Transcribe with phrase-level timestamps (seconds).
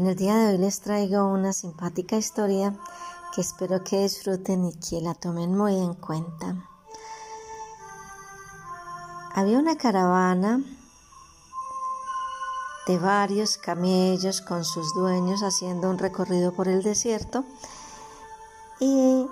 [0.00, 2.74] En el día de hoy les traigo una simpática historia
[3.34, 6.56] que espero que disfruten y que la tomen muy en cuenta.
[9.34, 10.62] Había una caravana
[12.86, 17.44] de varios camellos con sus dueños haciendo un recorrido por el desierto
[18.78, 19.26] y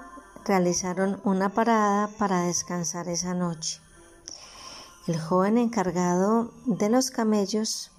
[0.45, 3.81] realizaron una parada para descansar esa noche.
[5.07, 7.91] El joven encargado de los camellos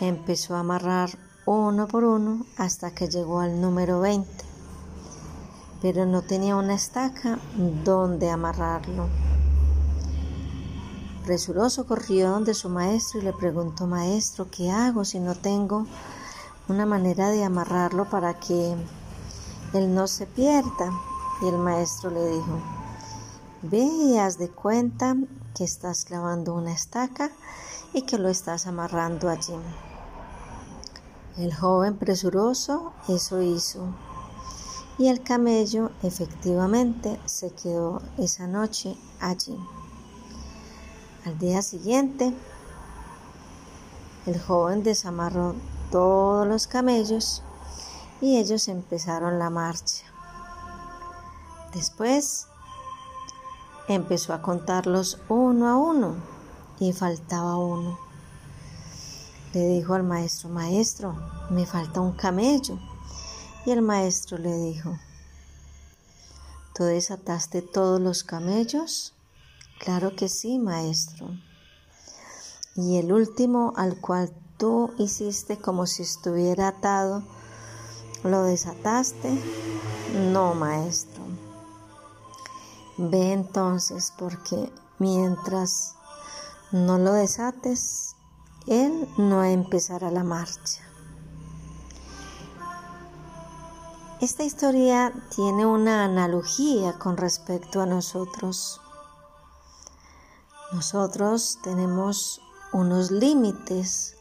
[0.00, 4.28] empezó a amarrar uno por uno hasta que llegó al número 20,
[5.80, 7.38] pero no tenía una estaca
[7.84, 9.08] donde amarrarlo.
[11.24, 15.86] Presuroso corrió donde su maestro y le preguntó, maestro, ¿qué hago si no tengo
[16.68, 18.76] una manera de amarrarlo para que
[19.72, 20.92] él no se pierda?
[21.40, 22.60] Y el maestro le dijo,
[23.62, 25.16] ve y haz de cuenta
[25.54, 27.30] que estás clavando una estaca
[27.94, 29.54] y que lo estás amarrando allí.
[31.38, 33.86] El joven presuroso eso hizo.
[34.98, 39.56] Y el camello efectivamente se quedó esa noche allí.
[41.24, 42.34] Al día siguiente,
[44.26, 45.54] el joven desamarró
[45.92, 47.44] todos los camellos
[48.20, 50.06] y ellos empezaron la marcha.
[51.72, 52.48] Después
[53.86, 56.16] empezó a contarlos uno a uno
[56.80, 58.07] y faltaba uno.
[59.58, 61.16] Le dijo al maestro, maestro,
[61.50, 62.78] me falta un camello.
[63.66, 64.96] Y el maestro le dijo,
[66.76, 69.14] ¿tú desataste todos los camellos?
[69.80, 71.30] Claro que sí, maestro.
[72.76, 77.24] Y el último al cual tú hiciste como si estuviera atado,
[78.22, 79.42] ¿lo desataste?
[80.32, 81.24] No, maestro.
[82.96, 85.96] Ve entonces porque mientras
[86.70, 88.14] no lo desates,
[88.68, 90.82] él no empezará la marcha.
[94.20, 98.80] Esta historia tiene una analogía con respecto a nosotros.
[100.72, 102.42] Nosotros tenemos
[102.72, 104.16] unos límites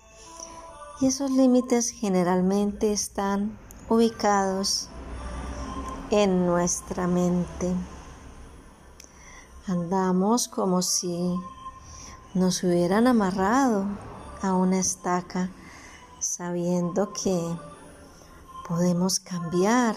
[1.02, 3.58] y esos límites generalmente están
[3.90, 4.88] ubicados
[6.12, 7.74] en nuestra mente.
[9.66, 11.36] Andamos como si
[12.34, 13.88] nos hubieran amarrado
[14.42, 15.50] a una estaca
[16.20, 17.40] sabiendo que
[18.68, 19.96] podemos cambiar,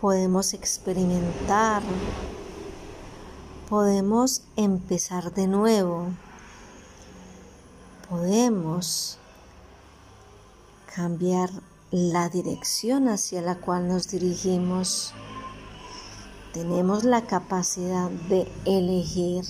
[0.00, 1.82] podemos experimentar,
[3.68, 6.08] podemos empezar de nuevo,
[8.08, 9.18] podemos
[10.94, 11.50] cambiar
[11.90, 15.12] la dirección hacia la cual nos dirigimos.
[16.52, 19.44] Tenemos la capacidad de elegir.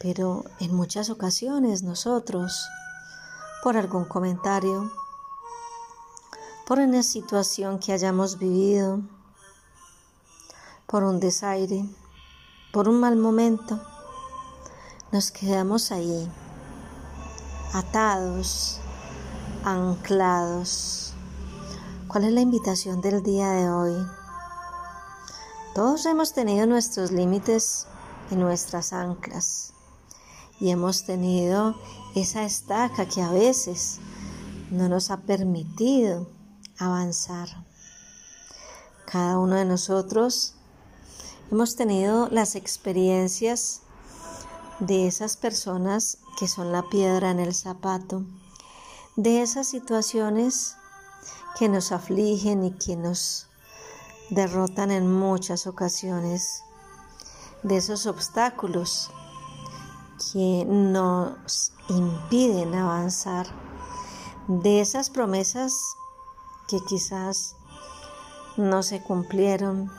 [0.00, 2.66] Pero en muchas ocasiones nosotros,
[3.62, 4.90] por algún comentario,
[6.66, 9.00] por una situación que hayamos vivido,
[10.86, 11.84] por un desaire,
[12.72, 13.78] por un mal momento,
[15.12, 16.32] nos quedamos ahí,
[17.74, 18.80] atados,
[19.64, 21.12] anclados.
[22.08, 24.06] ¿Cuál es la invitación del día de hoy?
[25.74, 27.86] Todos hemos tenido nuestros límites
[28.30, 29.74] y nuestras anclas
[30.60, 31.74] y hemos tenido
[32.14, 33.98] esa estaca que a veces
[34.70, 36.28] no nos ha permitido
[36.78, 37.48] avanzar.
[39.06, 40.54] Cada uno de nosotros
[41.50, 43.80] hemos tenido las experiencias
[44.78, 48.24] de esas personas que son la piedra en el zapato,
[49.16, 50.76] de esas situaciones
[51.58, 53.48] que nos afligen y que nos
[54.30, 56.62] derrotan en muchas ocasiones,
[57.62, 59.10] de esos obstáculos
[60.20, 63.46] que nos impiden avanzar,
[64.48, 65.96] de esas promesas
[66.68, 67.56] que quizás
[68.56, 69.90] no se cumplieron,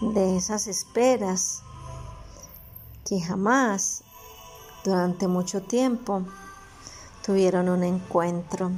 [0.00, 1.62] de esas esperas
[3.06, 4.02] que jamás
[4.84, 6.22] durante mucho tiempo
[7.24, 8.70] tuvieron un encuentro.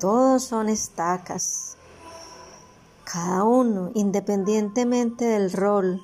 [0.00, 1.76] Todos son estacas,
[3.04, 6.02] cada uno, independientemente del rol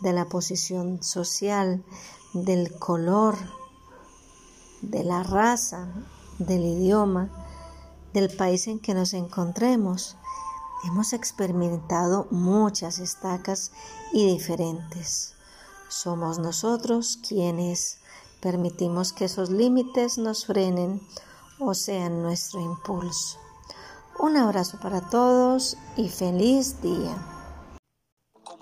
[0.00, 1.84] de la posición social,
[2.32, 3.36] del color,
[4.82, 5.88] de la raza,
[6.38, 7.30] del idioma,
[8.12, 10.16] del país en que nos encontremos.
[10.84, 13.72] Hemos experimentado muchas estacas
[14.12, 15.34] y diferentes.
[15.88, 17.98] Somos nosotros quienes
[18.40, 21.00] permitimos que esos límites nos frenen
[21.58, 23.38] o sean nuestro impulso.
[24.20, 27.37] Un abrazo para todos y feliz día.